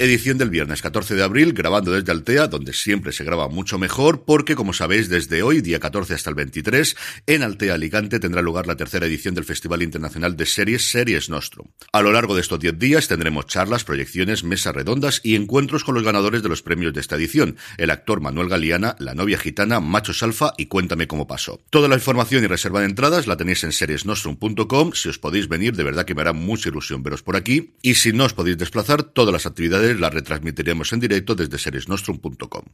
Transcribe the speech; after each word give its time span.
edición 0.00 0.38
del 0.38 0.48
viernes 0.48 0.80
14 0.80 1.14
de 1.14 1.22
abril, 1.22 1.52
grabando 1.52 1.92
desde 1.92 2.10
Altea, 2.10 2.48
donde 2.48 2.72
siempre 2.72 3.12
se 3.12 3.22
graba 3.22 3.48
mucho 3.48 3.78
mejor, 3.78 4.24
porque 4.24 4.54
como 4.56 4.72
sabéis, 4.72 5.10
desde 5.10 5.42
hoy, 5.42 5.60
día 5.60 5.78
14 5.78 6.14
hasta 6.14 6.30
el 6.30 6.36
23, 6.36 6.96
en 7.26 7.42
Altea 7.42 7.74
Alicante 7.74 8.18
tendrá 8.18 8.40
lugar 8.40 8.66
la 8.66 8.76
tercera 8.76 9.04
edición 9.04 9.34
del 9.34 9.44
Festival 9.44 9.82
Internacional 9.82 10.36
de 10.36 10.46
Series 10.46 10.90
Series 10.90 11.28
Nostrum. 11.28 11.66
A 11.92 12.00
lo 12.00 12.12
largo 12.12 12.34
de 12.34 12.40
estos 12.40 12.58
10 12.58 12.78
días 12.78 13.08
tendremos 13.08 13.46
charlas, 13.46 13.84
proyecciones, 13.84 14.42
mesas 14.42 14.74
redondas 14.74 15.20
y 15.22 15.34
encuentros 15.34 15.84
con 15.84 15.94
los 15.94 16.02
ganadores 16.02 16.42
de 16.42 16.48
los 16.48 16.62
premios 16.62 16.94
de 16.94 17.00
esta 17.00 17.16
edición, 17.16 17.58
el 17.76 17.90
actor 17.90 18.22
Manuel 18.22 18.48
Galeana, 18.48 18.96
la 19.00 19.14
novia 19.14 19.36
gitana, 19.36 19.80
Machos 19.80 20.22
Alfa 20.22 20.54
y 20.56 20.66
Cuéntame 20.66 21.08
cómo 21.08 21.26
pasó. 21.26 21.60
Toda 21.68 21.88
la 21.88 21.96
información 21.96 22.42
y 22.42 22.46
reserva 22.46 22.80
de 22.80 22.86
entradas 22.86 23.26
la 23.26 23.36
tenéis 23.36 23.64
en 23.64 23.72
seriesnostrum.com, 23.72 24.92
si 24.94 25.10
os 25.10 25.18
podéis 25.18 25.46
venir, 25.46 25.76
de 25.76 25.84
verdad 25.84 26.06
que 26.06 26.14
me 26.14 26.22
hará 26.22 26.32
mucha 26.32 26.70
ilusión 26.70 27.02
veros 27.02 27.22
por 27.22 27.36
aquí, 27.36 27.74
y 27.82 27.96
si 27.96 28.14
no 28.14 28.24
os 28.24 28.32
podéis 28.32 28.56
desplazar, 28.56 29.02
todas 29.02 29.34
las 29.34 29.44
actividades 29.44 29.89
la 29.98 30.10
retransmitiremos 30.10 30.92
en 30.92 31.00
directo 31.00 31.34
desde 31.34 31.58
seriesnostrum.com. 31.58 32.64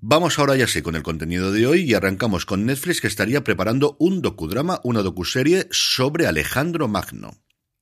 Vamos 0.00 0.38
ahora 0.38 0.56
ya 0.56 0.66
sí 0.66 0.82
con 0.82 0.94
el 0.94 1.02
contenido 1.02 1.52
de 1.52 1.66
hoy 1.66 1.80
y 1.80 1.94
arrancamos 1.94 2.46
con 2.46 2.66
Netflix 2.66 3.00
que 3.00 3.06
estaría 3.06 3.42
preparando 3.42 3.96
un 3.98 4.22
docudrama, 4.22 4.80
una 4.84 5.02
docuserie 5.02 5.66
sobre 5.70 6.26
Alejandro 6.26 6.86
Magno. 6.86 7.32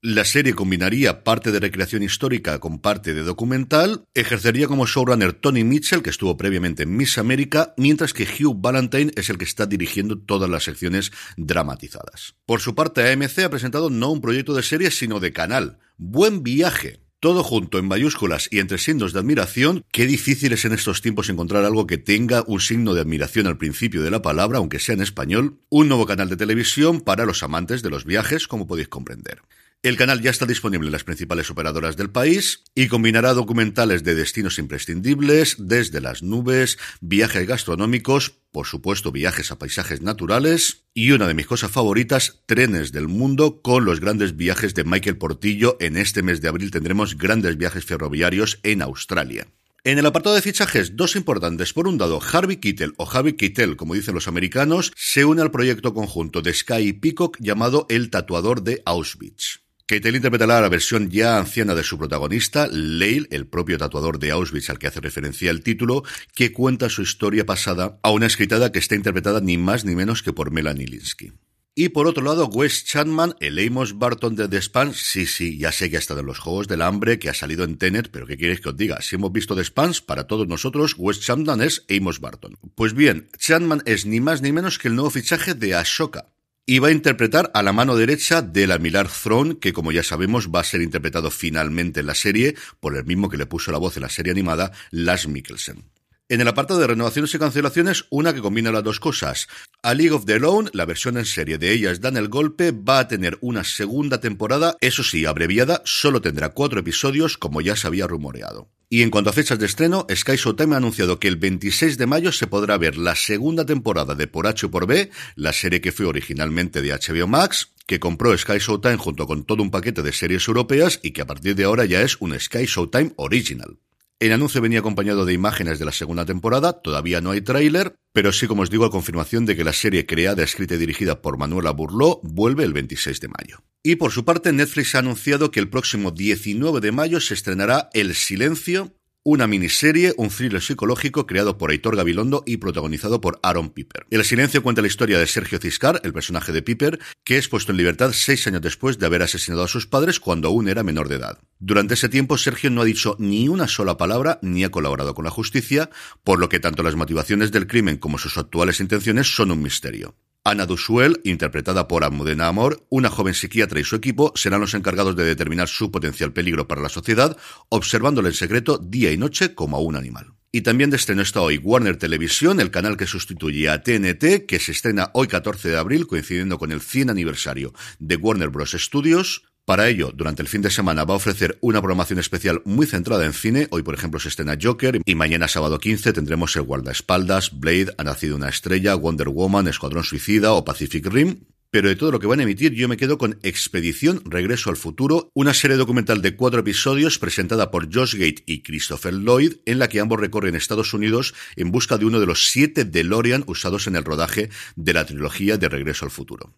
La 0.06 0.26
serie 0.26 0.52
combinaría 0.52 1.24
parte 1.24 1.50
de 1.50 1.60
recreación 1.60 2.02
histórica 2.02 2.58
con 2.60 2.78
parte 2.78 3.14
de 3.14 3.22
documental, 3.22 4.04
ejercería 4.12 4.66
como 4.66 4.86
showrunner 4.86 5.32
Tony 5.32 5.64
Mitchell, 5.64 6.02
que 6.02 6.10
estuvo 6.10 6.36
previamente 6.36 6.82
en 6.82 6.94
Miss 6.94 7.16
América, 7.16 7.72
mientras 7.78 8.12
que 8.12 8.24
Hugh 8.24 8.60
Valentine 8.60 9.12
es 9.16 9.30
el 9.30 9.38
que 9.38 9.46
está 9.46 9.64
dirigiendo 9.64 10.18
todas 10.18 10.50
las 10.50 10.64
secciones 10.64 11.10
dramatizadas. 11.38 12.34
Por 12.44 12.60
su 12.60 12.74
parte, 12.74 13.10
AMC 13.10 13.38
ha 13.40 13.48
presentado 13.48 13.88
no 13.88 14.10
un 14.10 14.20
proyecto 14.20 14.52
de 14.52 14.62
serie, 14.62 14.90
sino 14.90 15.20
de 15.20 15.32
canal. 15.32 15.78
Buen 15.96 16.42
viaje, 16.42 17.00
todo 17.24 17.42
junto 17.42 17.78
en 17.78 17.88
mayúsculas 17.88 18.48
y 18.50 18.58
entre 18.58 18.76
signos 18.76 19.14
de 19.14 19.20
admiración. 19.20 19.82
Qué 19.90 20.04
difícil 20.04 20.52
es 20.52 20.66
en 20.66 20.74
estos 20.74 21.00
tiempos 21.00 21.30
encontrar 21.30 21.64
algo 21.64 21.86
que 21.86 21.96
tenga 21.96 22.44
un 22.46 22.60
signo 22.60 22.92
de 22.92 23.00
admiración 23.00 23.46
al 23.46 23.56
principio 23.56 24.02
de 24.02 24.10
la 24.10 24.20
palabra, 24.20 24.58
aunque 24.58 24.78
sea 24.78 24.94
en 24.94 25.00
español. 25.00 25.58
Un 25.70 25.88
nuevo 25.88 26.04
canal 26.04 26.28
de 26.28 26.36
televisión 26.36 27.00
para 27.00 27.24
los 27.24 27.42
amantes 27.42 27.80
de 27.82 27.88
los 27.88 28.04
viajes, 28.04 28.46
como 28.46 28.66
podéis 28.66 28.88
comprender. 28.88 29.40
El 29.84 29.98
canal 29.98 30.22
ya 30.22 30.30
está 30.30 30.46
disponible 30.46 30.88
en 30.88 30.92
las 30.92 31.04
principales 31.04 31.50
operadoras 31.50 31.98
del 31.98 32.08
país 32.08 32.64
y 32.74 32.88
combinará 32.88 33.34
documentales 33.34 34.02
de 34.02 34.14
destinos 34.14 34.58
imprescindibles, 34.58 35.56
desde 35.58 36.00
las 36.00 36.22
nubes, 36.22 36.78
viajes 37.02 37.46
gastronómicos, 37.46 38.32
por 38.50 38.66
supuesto 38.66 39.12
viajes 39.12 39.50
a 39.50 39.58
paisajes 39.58 40.00
naturales 40.00 40.86
y 40.94 41.10
una 41.10 41.28
de 41.28 41.34
mis 41.34 41.46
cosas 41.46 41.70
favoritas, 41.70 42.40
trenes 42.46 42.92
del 42.92 43.08
mundo 43.08 43.60
con 43.60 43.84
los 43.84 44.00
grandes 44.00 44.38
viajes 44.38 44.72
de 44.72 44.84
Michael 44.84 45.18
Portillo. 45.18 45.76
En 45.80 45.98
este 45.98 46.22
mes 46.22 46.40
de 46.40 46.48
abril 46.48 46.70
tendremos 46.70 47.18
grandes 47.18 47.58
viajes 47.58 47.84
ferroviarios 47.84 48.60
en 48.62 48.80
Australia. 48.80 49.48
En 49.84 49.98
el 49.98 50.06
apartado 50.06 50.34
de 50.34 50.40
fichajes, 50.40 50.96
dos 50.96 51.14
importantes. 51.14 51.74
Por 51.74 51.88
un 51.88 51.98
lado, 51.98 52.22
Harvey 52.32 52.56
Kittel, 52.56 52.94
o 52.96 53.06
Harvey 53.06 53.34
Kittel, 53.34 53.76
como 53.76 53.92
dicen 53.92 54.14
los 54.14 54.28
americanos, 54.28 54.94
se 54.96 55.26
une 55.26 55.42
al 55.42 55.50
proyecto 55.50 55.92
conjunto 55.92 56.40
de 56.40 56.54
Sky 56.54 56.88
y 56.88 56.92
Peacock 56.94 57.36
llamado 57.38 57.84
El 57.90 58.08
Tatuador 58.08 58.62
de 58.62 58.80
Auschwitz. 58.86 59.63
Keitel 59.86 60.16
interpretará 60.16 60.62
la 60.62 60.70
versión 60.70 61.10
ya 61.10 61.36
anciana 61.36 61.74
de 61.74 61.82
su 61.82 61.98
protagonista, 61.98 62.68
Leil, 62.68 63.28
el 63.30 63.46
propio 63.46 63.76
tatuador 63.76 64.18
de 64.18 64.30
Auschwitz 64.30 64.70
al 64.70 64.78
que 64.78 64.86
hace 64.86 65.00
referencia 65.00 65.50
el 65.50 65.62
título, 65.62 66.04
que 66.34 66.52
cuenta 66.52 66.88
su 66.88 67.02
historia 67.02 67.44
pasada 67.44 67.98
a 68.02 68.10
una 68.10 68.24
escritada 68.24 68.72
que 68.72 68.78
está 68.78 68.94
interpretada 68.94 69.42
ni 69.42 69.58
más 69.58 69.84
ni 69.84 69.94
menos 69.94 70.22
que 70.22 70.32
por 70.32 70.50
Melanie 70.50 70.86
Linsky. 70.86 71.32
Y 71.74 71.90
por 71.90 72.06
otro 72.06 72.24
lado, 72.24 72.46
Wes 72.46 72.86
Chapman, 72.86 73.34
el 73.40 73.58
Amos 73.58 73.98
Barton 73.98 74.36
de 74.36 74.48
The 74.48 74.62
Spans, 74.62 74.96
sí, 74.96 75.26
sí, 75.26 75.58
ya 75.58 75.70
sé 75.70 75.90
que 75.90 75.96
ha 75.96 75.98
estado 75.98 76.20
en 76.20 76.26
los 76.26 76.38
Juegos 76.38 76.66
del 76.66 76.80
Hambre, 76.80 77.18
que 77.18 77.28
ha 77.28 77.34
salido 77.34 77.64
en 77.64 77.76
Tenet, 77.76 78.10
pero 78.10 78.26
¿qué 78.26 78.38
quieres 78.38 78.62
que 78.62 78.70
os 78.70 78.76
diga? 78.76 79.02
Si 79.02 79.16
hemos 79.16 79.32
visto 79.32 79.54
The 79.54 79.64
Spans, 79.64 80.00
para 80.00 80.26
todos 80.26 80.48
nosotros, 80.48 80.94
Wes 80.96 81.20
Chapman 81.20 81.60
es 81.60 81.84
Amos 81.90 82.20
Barton. 82.20 82.56
Pues 82.74 82.94
bien, 82.94 83.28
Chapman 83.36 83.82
es 83.84 84.06
ni 84.06 84.20
más 84.20 84.40
ni 84.40 84.50
menos 84.50 84.78
que 84.78 84.88
el 84.88 84.94
nuevo 84.94 85.10
fichaje 85.10 85.52
de 85.52 85.74
Ashoka, 85.74 86.33
y 86.66 86.78
va 86.78 86.88
a 86.88 86.92
interpretar 86.92 87.50
a 87.54 87.62
la 87.62 87.72
mano 87.72 87.96
derecha 87.96 88.42
de 88.42 88.66
la 88.66 88.78
Milar 88.78 89.08
Throne, 89.08 89.58
que 89.58 89.72
como 89.72 89.92
ya 89.92 90.02
sabemos 90.02 90.48
va 90.48 90.60
a 90.60 90.64
ser 90.64 90.80
interpretado 90.80 91.30
finalmente 91.30 92.00
en 92.00 92.06
la 92.06 92.14
serie 92.14 92.56
por 92.80 92.96
el 92.96 93.04
mismo 93.04 93.28
que 93.28 93.36
le 93.36 93.46
puso 93.46 93.70
la 93.70 93.78
voz 93.78 93.96
en 93.96 94.02
la 94.02 94.08
serie 94.08 94.32
animada, 94.32 94.72
Lars 94.90 95.28
Mikkelsen. 95.28 95.93
En 96.34 96.40
el 96.40 96.48
apartado 96.48 96.80
de 96.80 96.88
renovaciones 96.88 97.32
y 97.32 97.38
cancelaciones, 97.38 98.06
una 98.10 98.34
que 98.34 98.40
combina 98.40 98.72
las 98.72 98.82
dos 98.82 98.98
cosas. 98.98 99.46
A 99.84 99.94
League 99.94 100.10
of 100.10 100.24
the 100.24 100.40
Lone, 100.40 100.68
la 100.72 100.84
versión 100.84 101.16
en 101.16 101.26
serie 101.26 101.58
de 101.58 101.70
Ellas 101.70 102.00
dan 102.00 102.16
el 102.16 102.26
golpe, 102.26 102.72
va 102.72 102.98
a 102.98 103.06
tener 103.06 103.38
una 103.40 103.62
segunda 103.62 104.18
temporada, 104.18 104.76
eso 104.80 105.04
sí, 105.04 105.26
abreviada, 105.26 105.80
solo 105.84 106.20
tendrá 106.20 106.48
cuatro 106.48 106.80
episodios, 106.80 107.38
como 107.38 107.60
ya 107.60 107.76
se 107.76 107.86
había 107.86 108.08
rumoreado. 108.08 108.68
Y 108.90 109.02
en 109.02 109.10
cuanto 109.10 109.30
a 109.30 109.32
fechas 109.32 109.60
de 109.60 109.66
estreno, 109.66 110.08
Sky 110.12 110.34
Showtime 110.34 110.74
ha 110.74 110.78
anunciado 110.78 111.20
que 111.20 111.28
el 111.28 111.36
26 111.36 111.98
de 111.98 112.06
mayo 112.06 112.32
se 112.32 112.48
podrá 112.48 112.78
ver 112.78 112.96
la 112.96 113.14
segunda 113.14 113.64
temporada 113.64 114.16
de 114.16 114.26
Por 114.26 114.48
H 114.48 114.66
o 114.66 114.72
por 114.72 114.88
B, 114.88 115.12
la 115.36 115.52
serie 115.52 115.80
que 115.80 115.92
fue 115.92 116.06
originalmente 116.06 116.82
de 116.82 116.98
HBO 116.98 117.28
Max, 117.28 117.74
que 117.86 118.00
compró 118.00 118.36
Sky 118.36 118.58
Showtime 118.58 118.96
junto 118.96 119.28
con 119.28 119.44
todo 119.44 119.62
un 119.62 119.70
paquete 119.70 120.02
de 120.02 120.12
series 120.12 120.48
europeas 120.48 120.98
y 121.00 121.12
que 121.12 121.22
a 121.22 121.26
partir 121.26 121.54
de 121.54 121.62
ahora 121.62 121.84
ya 121.84 122.02
es 122.02 122.16
un 122.18 122.36
Sky 122.36 122.64
Showtime 122.64 123.12
Original. 123.18 123.78
El 124.24 124.32
anuncio 124.32 124.62
venía 124.62 124.78
acompañado 124.78 125.26
de 125.26 125.34
imágenes 125.34 125.78
de 125.78 125.84
la 125.84 125.92
segunda 125.92 126.24
temporada, 126.24 126.80
todavía 126.80 127.20
no 127.20 127.32
hay 127.32 127.42
tráiler, 127.42 127.96
pero 128.14 128.32
sí, 128.32 128.46
como 128.46 128.62
os 128.62 128.70
digo, 128.70 128.86
a 128.86 128.90
confirmación 128.90 129.44
de 129.44 129.54
que 129.54 129.64
la 129.64 129.74
serie 129.74 130.06
creada, 130.06 130.42
escrita 130.42 130.76
y 130.76 130.78
dirigida 130.78 131.20
por 131.20 131.36
Manuela 131.36 131.72
Burló 131.72 132.20
vuelve 132.22 132.64
el 132.64 132.72
26 132.72 133.20
de 133.20 133.28
mayo. 133.28 133.58
Y 133.82 133.96
por 133.96 134.12
su 134.12 134.24
parte, 134.24 134.50
Netflix 134.50 134.94
ha 134.94 135.00
anunciado 135.00 135.50
que 135.50 135.60
el 135.60 135.68
próximo 135.68 136.10
19 136.10 136.80
de 136.80 136.90
mayo 136.90 137.20
se 137.20 137.34
estrenará 137.34 137.90
El 137.92 138.14
Silencio, 138.14 138.94
una 139.26 139.46
miniserie, 139.46 140.12
un 140.18 140.28
thriller 140.28 140.60
psicológico 140.60 141.26
creado 141.26 141.56
por 141.56 141.72
Heitor 141.72 141.96
Gabilondo 141.96 142.42
y 142.44 142.58
protagonizado 142.58 143.22
por 143.22 143.40
Aaron 143.42 143.70
Piper. 143.70 144.06
El 144.10 144.22
silencio 144.22 144.62
cuenta 144.62 144.82
la 144.82 144.86
historia 144.86 145.18
de 145.18 145.26
Sergio 145.26 145.58
Ciscar, 145.58 145.98
el 146.04 146.12
personaje 146.12 146.52
de 146.52 146.60
Piper, 146.60 146.98
que 147.24 147.38
es 147.38 147.48
puesto 147.48 147.72
en 147.72 147.78
libertad 147.78 148.12
seis 148.12 148.46
años 148.46 148.60
después 148.60 148.98
de 148.98 149.06
haber 149.06 149.22
asesinado 149.22 149.64
a 149.64 149.68
sus 149.68 149.86
padres 149.86 150.20
cuando 150.20 150.48
aún 150.48 150.68
era 150.68 150.82
menor 150.82 151.08
de 151.08 151.16
edad. 151.16 151.38
Durante 151.58 151.94
ese 151.94 152.10
tiempo, 152.10 152.36
Sergio 152.36 152.68
no 152.68 152.82
ha 152.82 152.84
dicho 152.84 153.16
ni 153.18 153.48
una 153.48 153.66
sola 153.66 153.96
palabra 153.96 154.38
ni 154.42 154.62
ha 154.62 154.70
colaborado 154.70 155.14
con 155.14 155.24
la 155.24 155.30
justicia, 155.30 155.88
por 156.22 156.38
lo 156.38 156.50
que 156.50 156.60
tanto 156.60 156.82
las 156.82 156.94
motivaciones 156.94 157.50
del 157.50 157.66
crimen 157.66 157.96
como 157.96 158.18
sus 158.18 158.36
actuales 158.36 158.78
intenciones 158.80 159.34
son 159.34 159.50
un 159.50 159.62
misterio. 159.62 160.16
Ana 160.46 160.66
Dusuel, 160.66 161.22
interpretada 161.24 161.88
por 161.88 162.04
Almudena 162.04 162.48
Amor, 162.48 162.86
una 162.90 163.08
joven 163.08 163.32
psiquiatra 163.32 163.80
y 163.80 163.84
su 163.84 163.96
equipo 163.96 164.30
serán 164.36 164.60
los 164.60 164.74
encargados 164.74 165.16
de 165.16 165.24
determinar 165.24 165.68
su 165.68 165.90
potencial 165.90 166.34
peligro 166.34 166.68
para 166.68 166.82
la 166.82 166.90
sociedad, 166.90 167.34
observándole 167.70 168.28
en 168.28 168.34
secreto 168.34 168.76
día 168.76 169.10
y 169.10 169.16
noche 169.16 169.54
como 169.54 169.78
a 169.78 169.80
un 169.80 169.96
animal. 169.96 170.34
Y 170.52 170.60
también 170.60 170.90
de 170.90 170.96
estreno 170.96 171.22
está 171.22 171.40
hoy 171.40 171.56
Warner 171.56 171.96
Televisión, 171.96 172.60
el 172.60 172.70
canal 172.70 172.98
que 172.98 173.06
sustituye 173.06 173.70
a 173.70 173.82
TNT, 173.82 174.44
que 174.46 174.60
se 174.60 174.72
estrena 174.72 175.10
hoy 175.14 175.28
14 175.28 175.70
de 175.70 175.78
abril, 175.78 176.06
coincidiendo 176.06 176.58
con 176.58 176.72
el 176.72 176.82
100 176.82 177.08
aniversario 177.08 177.72
de 177.98 178.16
Warner 178.16 178.50
Bros. 178.50 178.76
Studios. 178.78 179.44
Para 179.66 179.88
ello, 179.88 180.12
durante 180.14 180.42
el 180.42 180.48
fin 180.48 180.60
de 180.60 180.68
semana 180.68 181.04
va 181.04 181.14
a 181.14 181.16
ofrecer 181.16 181.56
una 181.62 181.80
programación 181.80 182.18
especial 182.18 182.60
muy 182.66 182.84
centrada 182.86 183.24
en 183.24 183.32
cine. 183.32 183.66
Hoy, 183.70 183.82
por 183.82 183.94
ejemplo, 183.94 184.20
se 184.20 184.28
estrena 184.28 184.58
Joker 184.60 185.00
y 185.02 185.14
mañana, 185.14 185.48
sábado 185.48 185.78
15, 185.78 186.12
tendremos 186.12 186.54
el 186.56 186.62
Guardaespaldas, 186.62 187.58
Blade, 187.58 187.94
Ha 187.96 188.04
nacido 188.04 188.36
una 188.36 188.50
estrella, 188.50 188.94
Wonder 188.94 189.30
Woman, 189.30 189.66
Escuadrón 189.66 190.04
Suicida 190.04 190.52
o 190.52 190.66
Pacific 190.66 191.06
Rim. 191.06 191.46
pero 191.70 191.88
de 191.88 191.96
todo 191.96 192.12
lo 192.12 192.20
que 192.20 192.26
van 192.26 192.40
a 192.40 192.42
emitir 192.44 192.72
yo 192.74 192.88
me 192.88 192.98
quedo 192.98 193.16
con 193.16 193.40
Expedición 193.42 194.20
Regreso 194.26 194.68
al 194.68 194.76
Futuro, 194.76 195.30
una 195.34 195.54
serie 195.54 195.78
documental 195.78 196.20
de 196.20 196.36
cuatro 196.36 196.60
episodios 196.60 197.18
presentada 197.18 197.70
por 197.72 197.92
Josh 197.92 198.14
Gate 198.14 198.44
y 198.46 198.62
Christopher 198.62 199.14
Lloyd, 199.14 199.54
en 199.64 199.78
la 199.78 199.88
que 199.88 199.98
ambos 199.98 200.20
recorren 200.20 200.54
Estados 200.56 200.92
Unidos 200.92 201.34
en 201.56 201.72
busca 201.72 201.96
de 201.96 202.04
uno 202.04 202.20
de 202.20 202.26
los 202.26 202.50
siete 202.50 202.84
DeLorean 202.84 203.44
usados 203.46 203.86
en 203.86 203.96
el 203.96 204.04
rodaje 204.04 204.50
de 204.76 204.92
la 204.92 205.06
trilogía 205.06 205.56
de 205.56 205.68
Regreso 205.70 206.04
al 206.04 206.12
Futuro. 206.12 206.52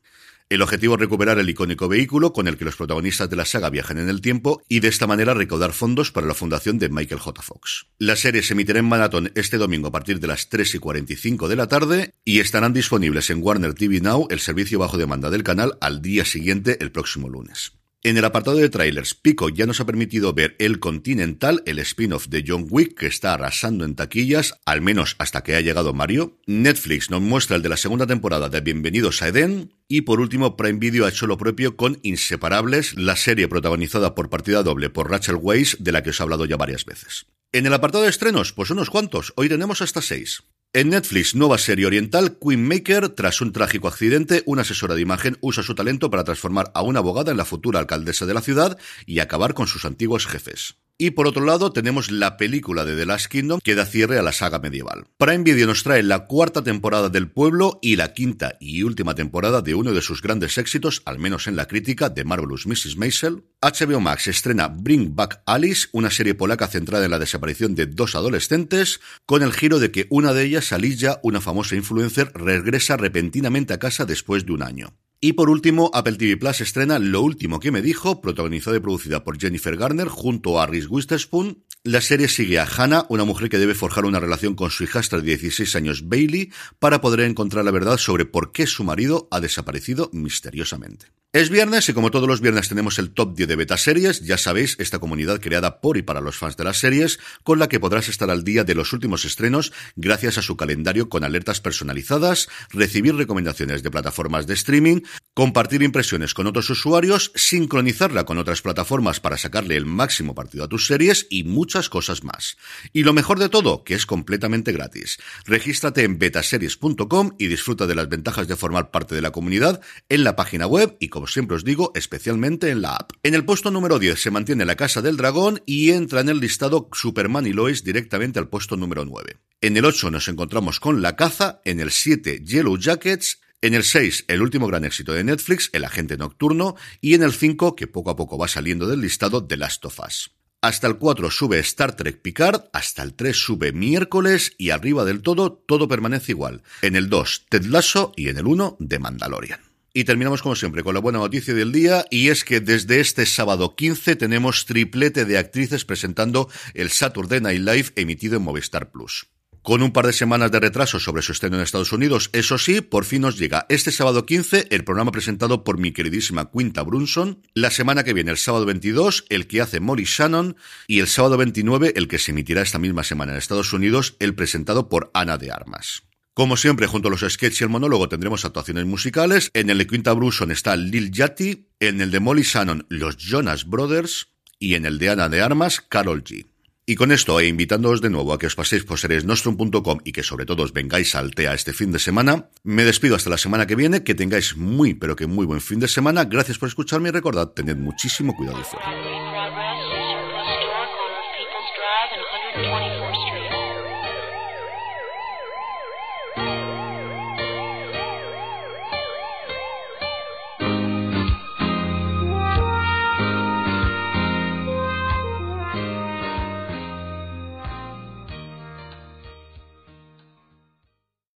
El 0.48 0.62
objetivo 0.62 0.94
es 0.94 1.00
recuperar 1.00 1.40
el 1.40 1.48
icónico 1.48 1.88
vehículo 1.88 2.32
con 2.32 2.46
el 2.46 2.56
que 2.56 2.64
los 2.64 2.76
protagonistas 2.76 3.28
de 3.28 3.34
la 3.34 3.44
saga 3.44 3.69
viajan 3.69 3.98
en 3.98 4.08
el 4.08 4.20
tiempo 4.20 4.62
y 4.69 4.78
de 4.78 4.87
esta 4.87 5.08
manera 5.08 5.34
recaudar 5.34 5.72
fondos 5.72 6.12
para 6.12 6.28
la 6.28 6.34
fundación 6.34 6.78
de 6.78 6.88
Michael 6.88 7.20
J. 7.20 7.43
Fox. 7.43 7.87
La 7.98 8.14
serie 8.14 8.44
se 8.44 8.52
emitirá 8.52 8.78
en 8.78 8.84
maratón 8.84 9.32
este 9.34 9.58
domingo 9.58 9.88
a 9.88 9.93
partir 9.93 10.20
de 10.20 10.28
las 10.28 10.48
3 10.48 10.76
y 10.76 10.78
45 10.78 11.48
de 11.48 11.56
la 11.56 11.66
tarde 11.66 12.14
y 12.25 12.38
estarán 12.38 12.72
disponibles 12.72 13.28
en 13.31 13.43
Warner 13.43 13.75
TV 13.75 14.00
Now, 14.00 14.28
el 14.31 14.38
servicio 14.38 14.78
bajo 14.78 14.96
demanda 14.96 15.31
del 15.31 15.43
canal, 15.43 15.78
al 15.81 16.00
día 16.00 16.25
siguiente, 16.25 16.78
el 16.81 16.93
próximo 16.93 17.28
lunes. 17.28 17.75
En 18.06 18.17
el 18.17 18.25
apartado 18.25 18.58
de 18.58 18.69
trailers, 18.69 19.14
Pico 19.14 19.49
ya 19.49 19.67
nos 19.67 19.81
ha 19.81 19.85
permitido 19.85 20.32
ver 20.32 20.55
El 20.61 20.79
Continental, 20.79 21.64
el 21.67 21.81
spin-off 21.81 22.29
de 22.29 22.44
John 22.47 22.69
Wick 22.70 22.97
que 22.97 23.08
está 23.08 23.35
arrasando 23.35 23.85
en 23.85 23.97
taquillas, 23.97 24.61
al 24.64 24.81
menos 24.81 25.17
hasta 25.19 25.43
que 25.43 25.56
ha 25.56 25.61
llegado 25.61 25.93
Mario. 25.93 26.38
Netflix 26.47 27.11
nos 27.11 27.20
muestra 27.20 27.56
el 27.56 27.62
de 27.62 27.69
la 27.69 27.76
segunda 27.76 28.06
temporada 28.06 28.49
de 28.49 28.61
Bienvenidos 28.61 29.23
a 29.23 29.26
Eden. 29.26 29.73
Y 29.88 30.03
por 30.03 30.20
último, 30.20 30.56
Prime 30.56 30.79
Video 30.79 31.05
ha 31.05 31.08
hecho 31.08 31.26
lo 31.26 31.37
propio 31.37 31.76
con 31.76 31.99
Inseparables, 32.05 32.94
la 32.97 33.17
serie 33.17 33.49
protagonizada 33.49 34.14
por 34.14 34.31
partida 34.31 34.62
doble 34.62 34.88
por 34.88 35.11
Rachel 35.11 35.41
Weisz, 35.43 35.79
de 35.81 35.91
la 35.91 36.05
que 36.05 36.11
os 36.11 36.20
he 36.20 36.23
hablado 36.23 36.44
ya 36.44 36.56
varias 36.56 36.85
veces. 36.85 37.26
En 37.50 37.67
el 37.67 37.75
apartado 37.75 38.05
de 38.05 38.11
estrenos, 38.11 38.53
pues 38.53 38.70
unos 38.70 38.88
cuantos. 38.88 39.32
Hoy 39.35 39.49
tenemos 39.49 39.82
hasta 39.82 40.00
seis. 40.00 40.44
En 40.76 40.90
Netflix, 40.90 41.34
nueva 41.34 41.56
serie 41.56 41.87
oriental, 41.87 42.37
Queen 42.38 42.62
Maker, 42.69 43.08
tras 43.08 43.40
un 43.40 43.50
trágico 43.50 43.88
accidente, 43.88 44.43
una 44.44 44.61
asesora 44.61 44.94
de 44.94 45.00
imagen 45.00 45.38
usa 45.40 45.62
su 45.62 45.75
talento 45.75 46.11
para 46.11 46.23
transformar 46.23 46.70
a 46.75 46.82
una 46.82 46.99
abogada 46.99 47.31
en 47.31 47.38
la 47.38 47.46
futura 47.46 47.81
alcaldesa 47.81 48.26
de 48.26 48.34
la 48.34 48.43
ciudad 48.43 48.76
y 49.06 49.20
acabar 49.20 49.55
con 49.55 49.69
sus 49.69 49.87
antiguos 49.87 50.26
jefes. 50.26 50.76
Y 50.98 51.10
por 51.10 51.26
otro 51.26 51.44
lado, 51.44 51.72
tenemos 51.72 52.10
la 52.10 52.38
película 52.38 52.87
de 52.87 52.96
The 52.96 53.04
Last 53.04 53.26
Kingdom 53.26 53.60
que 53.62 53.75
da 53.75 53.84
cierre 53.84 54.19
a 54.19 54.22
la 54.22 54.32
saga 54.32 54.60
medieval. 54.60 55.04
Prime 55.19 55.44
Video 55.44 55.66
nos 55.66 55.82
trae 55.82 56.02
la 56.02 56.25
cuarta 56.25 56.64
temporada 56.64 57.10
del 57.10 57.31
pueblo 57.31 57.78
y 57.82 57.96
la 57.96 58.14
quinta 58.14 58.56
y 58.60 58.82
última 58.82 59.14
temporada 59.14 59.60
de 59.60 59.75
uno 59.75 59.93
de 59.93 60.00
sus 60.00 60.22
grandes 60.22 60.56
éxitos, 60.56 61.02
al 61.04 61.19
menos 61.19 61.48
en 61.48 61.56
la 61.56 61.66
crítica, 61.66 62.08
de 62.08 62.25
Marvelous 62.25 62.66
Mrs. 62.66 62.96
Maisel. 62.96 63.44
HBO 63.60 64.00
Max 64.00 64.26
estrena 64.26 64.69
Bring 64.69 65.14
Back 65.14 65.43
Alice, 65.44 65.88
una 65.93 66.10
serie 66.10 66.34
polaca 66.34 66.66
centrada 66.66 67.04
en 67.04 67.10
la 67.10 67.19
desaparición 67.19 67.75
de 67.75 67.84
dos 67.84 68.14
adolescentes, 68.14 69.00
con 69.26 69.43
el 69.43 69.52
giro 69.52 69.78
de 69.78 69.90
que 69.90 70.06
una 70.08 70.32
de 70.32 70.44
ellas, 70.44 70.72
Alicia, 70.72 71.20
una 71.22 71.43
famosa 71.43 71.76
influencer, 71.76 72.32
regresa 72.32 72.96
repentinamente 72.96 73.75
a 73.75 73.78
casa 73.78 74.06
después 74.06 74.46
de 74.46 74.52
un 74.52 74.62
año. 74.62 74.94
Y 75.26 75.32
por 75.32 75.50
último, 75.50 75.90
Apple 75.93 76.19
TV 76.19 76.37
Plus 76.37 76.61
estrena 76.61 77.00
Lo 77.00 77.20
último 77.20 77.58
que 77.58 77.73
me 77.73 77.82
dijo, 77.82 78.20
protagonizada 78.20 78.76
y 78.76 78.81
producida 78.81 79.25
por 79.25 79.40
Jennifer 79.40 79.76
Garner 79.76 80.06
junto 80.06 80.61
a 80.61 80.69
Reese 80.69 80.87
Witherspoon. 80.87 81.64
La 81.82 82.00
serie 82.00 82.28
sigue 82.28 82.61
a 82.61 82.64
Hannah, 82.64 83.06
una 83.08 83.25
mujer 83.25 83.49
que 83.49 83.58
debe 83.58 83.75
forjar 83.75 84.05
una 84.05 84.20
relación 84.20 84.55
con 84.55 84.70
su 84.70 84.84
hijastra 84.84 85.19
de 85.19 85.25
16 85.25 85.75
años 85.75 86.08
Bailey 86.08 86.52
para 86.78 87.00
poder 87.00 87.23
encontrar 87.23 87.64
la 87.64 87.73
verdad 87.73 87.96
sobre 87.96 88.25
por 88.25 88.52
qué 88.52 88.69
su 88.69 88.84
marido 88.84 89.26
ha 89.32 89.40
desaparecido 89.40 90.11
misteriosamente. 90.12 91.06
Es 91.36 91.50
viernes 91.50 91.86
y 91.90 91.92
como 91.92 92.10
todos 92.10 92.26
los 92.26 92.40
viernes 92.40 92.70
tenemos 92.70 92.98
el 92.98 93.10
top 93.10 93.36
10 93.36 93.46
de 93.46 93.56
beta 93.56 93.76
series, 93.76 94.22
ya 94.22 94.38
sabéis, 94.38 94.74
esta 94.78 95.00
comunidad 95.00 95.38
creada 95.38 95.82
por 95.82 95.98
y 95.98 96.02
para 96.02 96.22
los 96.22 96.38
fans 96.38 96.56
de 96.56 96.64
las 96.64 96.78
series, 96.78 97.18
con 97.42 97.58
la 97.58 97.68
que 97.68 97.78
podrás 97.78 98.08
estar 98.08 98.30
al 98.30 98.42
día 98.42 98.64
de 98.64 98.74
los 98.74 98.94
últimos 98.94 99.26
estrenos 99.26 99.70
gracias 99.96 100.38
a 100.38 100.42
su 100.42 100.56
calendario 100.56 101.10
con 101.10 101.24
alertas 101.24 101.60
personalizadas, 101.60 102.48
recibir 102.70 103.16
recomendaciones 103.16 103.82
de 103.82 103.90
plataformas 103.90 104.46
de 104.46 104.54
streaming, 104.54 105.02
compartir 105.34 105.82
impresiones 105.82 106.32
con 106.32 106.46
otros 106.46 106.70
usuarios, 106.70 107.32
sincronizarla 107.34 108.24
con 108.24 108.38
otras 108.38 108.62
plataformas 108.62 109.20
para 109.20 109.36
sacarle 109.36 109.76
el 109.76 109.84
máximo 109.84 110.34
partido 110.34 110.64
a 110.64 110.68
tus 110.68 110.86
series 110.86 111.26
y 111.28 111.44
muchas 111.44 111.90
cosas 111.90 112.24
más. 112.24 112.56
Y 112.94 113.02
lo 113.02 113.12
mejor 113.12 113.38
de 113.38 113.50
todo, 113.50 113.84
que 113.84 113.92
es 113.92 114.06
completamente 114.06 114.72
gratis. 114.72 115.18
Regístrate 115.44 116.02
en 116.02 116.18
betaseries.com 116.18 117.32
y 117.38 117.48
disfruta 117.48 117.86
de 117.86 117.94
las 117.94 118.08
ventajas 118.08 118.48
de 118.48 118.56
formar 118.56 118.90
parte 118.90 119.14
de 119.14 119.20
la 119.20 119.32
comunidad 119.32 119.82
en 120.08 120.24
la 120.24 120.34
página 120.34 120.66
web 120.66 120.96
y 120.98 121.10
como 121.10 121.25
siempre 121.26 121.56
os 121.56 121.64
digo, 121.64 121.93
especialmente 121.94 122.70
en 122.70 122.82
la 122.82 122.96
app. 122.96 123.12
En 123.23 123.34
el 123.34 123.44
puesto 123.44 123.70
número 123.70 123.99
10 123.99 124.20
se 124.20 124.31
mantiene 124.31 124.64
La 124.64 124.76
Casa 124.76 125.02
del 125.02 125.17
Dragón 125.17 125.62
y 125.67 125.90
entra 125.90 126.20
en 126.20 126.28
el 126.28 126.40
listado 126.40 126.88
Superman 126.93 127.46
y 127.46 127.52
Lois 127.52 127.84
directamente 127.84 128.38
al 128.38 128.49
puesto 128.49 128.76
número 128.76 129.05
9. 129.05 129.38
En 129.61 129.76
el 129.76 129.84
8 129.84 130.11
nos 130.11 130.28
encontramos 130.28 130.81
con 130.81 131.02
La 131.02 131.17
Caza, 131.17 131.61
en 131.64 131.81
el 131.81 131.90
7 131.90 132.43
Yellow 132.44 132.76
Jackets, 132.76 133.40
en 133.62 133.75
el 133.75 133.84
6, 133.84 134.26
el 134.28 134.43
último 134.43 134.67
gran 134.67 134.84
éxito 134.84 135.12
de 135.12 135.25
Netflix, 135.25 135.70
El 135.73 135.84
Agente 135.84 136.17
Nocturno, 136.17 136.76
y 137.00 137.14
en 137.14 137.23
el 137.23 137.32
5, 137.32 137.75
que 137.75 137.87
poco 137.87 138.11
a 138.11 138.17
poco 138.17 138.38
va 138.38 138.49
saliendo 138.49 138.87
del 138.87 139.00
listado, 139.00 139.46
The 139.46 139.56
Last 139.56 139.84
of 139.87 139.99
Us. 140.00 140.31
Hasta 140.61 140.87
el 140.87 140.96
4 140.96 141.31
sube 141.31 141.58
Star 141.61 141.94
Trek 141.96 142.22
Picard, 142.22 142.64
hasta 142.72 143.02
el 143.02 143.14
3 143.14 143.37
sube 143.37 143.72
miércoles 143.72 144.55
y 144.58 144.70
arriba 144.70 145.05
del 145.05 145.22
todo 145.22 145.52
todo 145.52 145.87
permanece 145.87 146.32
igual. 146.32 146.62
En 146.82 146.96
el 146.96 147.08
2 147.08 147.46
Ted 147.49 147.64
Lasso 147.67 148.12
y 148.17 148.29
en 148.29 148.38
el 148.38 148.46
1 148.46 148.79
The 148.87 148.99
Mandalorian. 148.99 149.61
Y 149.96 150.04
terminamos 150.04 150.43
como 150.43 150.54
siempre 150.54 150.82
con 150.82 150.93
la 150.93 151.00
buena 151.00 151.20
noticia 151.20 151.54
del 151.54 151.72
día 151.72 152.04
y 152.10 152.28
es 152.28 152.44
que 152.44 152.60
desde 152.60 153.00
este 153.00 153.25
sábado 153.25 153.76
15 153.76 154.14
tenemos 154.16 154.66
triplete 154.66 155.25
de 155.25 155.38
actrices 155.38 155.87
presentando 155.87 156.50
el 156.75 156.90
Saturday 156.90 157.40
Night 157.40 157.62
Live 157.62 157.93
emitido 157.96 158.37
en 158.37 158.43
Movistar 158.43 158.90
Plus. 158.90 159.28
Con 159.62 159.82
un 159.82 159.94
par 159.94 160.06
de 160.06 160.12
semanas 160.12 160.52
de 160.52 160.60
retraso 160.60 161.00
sobre 161.00 161.22
su 161.22 161.32
estreno 161.32 161.56
en 161.56 161.62
Estados 161.62 161.93
Unidos, 161.93 162.28
eso 162.34 162.58
sí, 162.58 162.82
por 162.82 163.06
fin 163.06 163.22
nos 163.22 163.38
llega 163.38 163.64
este 163.70 163.90
sábado 163.90 164.26
15 164.26 164.66
el 164.69 164.84
programa 164.84 165.12
presentado 165.12 165.64
por 165.64 165.78
mi 165.78 165.93
queridísima 165.93 166.50
Quinta 166.50 166.82
Brunson, 166.82 167.40
la 167.54 167.70
semana 167.70 168.04
que 168.04 168.12
viene, 168.12 168.32
el 168.32 168.37
sábado 168.37 168.66
22, 168.66 169.25
el 169.31 169.46
que 169.46 169.62
hace 169.62 169.81
Molly 169.81 170.04
Shannon, 170.04 170.56
y 170.88 171.00
el 171.00 171.06
sábado 171.06 171.38
29, 171.38 171.94
el 171.96 172.06
que 172.06 172.19
se 172.19 172.32
emitirá 172.32 172.60
esta 172.60 172.78
misma 172.78 173.02
semana 173.02 173.32
en 173.32 173.38
Estados 173.38 173.72
Unidos, 173.72 174.16
el 174.19 174.34
presentado 174.34 174.90
por 174.90 175.10
Ana 175.14 175.38
de 175.38 175.50
Armas. 175.52 176.06
Como 176.36 176.58
siempre, 176.58 176.86
junto 176.86 177.08
a 177.08 177.10
los 177.10 177.24
sketches 177.26 177.62
y 177.62 177.64
el 177.64 177.70
monólogo 177.70 178.10
tendremos 178.10 178.44
actuaciones 178.44 178.84
musicales. 178.84 179.50
En 179.54 179.70
el 179.70 179.78
de 179.78 179.86
Quinta 179.86 180.12
Bruson 180.12 180.50
está 180.50 180.76
Lil 180.76 181.10
Yachty, 181.10 181.70
en 181.80 182.02
el 182.02 182.10
de 182.10 182.20
Molly 182.20 182.42
Shannon 182.42 182.84
los 182.90 183.16
Jonas 183.16 183.64
Brothers 183.64 184.28
y 184.58 184.74
en 184.74 184.84
el 184.84 184.98
de 184.98 185.08
Ana 185.08 185.30
de 185.30 185.40
Armas 185.40 185.80
Carol 185.80 186.22
G. 186.22 186.44
Y 186.84 186.94
con 186.96 187.10
esto, 187.10 187.40
e 187.40 187.48
invitándoos 187.48 188.02
de 188.02 188.10
nuevo 188.10 188.34
a 188.34 188.38
que 188.38 188.48
os 188.48 188.54
paséis 188.54 188.84
por 188.84 188.98
seresnostrum.com 188.98 190.00
y 190.04 190.12
que 190.12 190.22
sobre 190.22 190.44
todo 190.44 190.62
os 190.62 190.74
vengáis 190.74 191.14
al 191.14 191.34
TEA 191.34 191.54
este 191.54 191.72
fin 191.72 191.90
de 191.90 191.98
semana, 191.98 192.50
me 192.62 192.84
despido 192.84 193.16
hasta 193.16 193.30
la 193.30 193.38
semana 193.38 193.66
que 193.66 193.74
viene, 193.74 194.04
que 194.04 194.14
tengáis 194.14 194.58
muy 194.58 194.92
pero 194.92 195.16
que 195.16 195.26
muy 195.26 195.46
buen 195.46 195.62
fin 195.62 195.80
de 195.80 195.88
semana, 195.88 196.24
gracias 196.24 196.58
por 196.58 196.68
escucharme 196.68 197.08
y 197.08 197.12
recordad, 197.12 197.48
tened 197.48 197.78
muchísimo 197.78 198.36
cuidado 198.36 198.60
y 198.60 198.64
fuera. 198.64 199.35